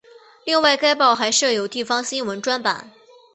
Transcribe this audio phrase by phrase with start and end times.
[0.45, 2.89] 另外该报还设有地方新闻专版。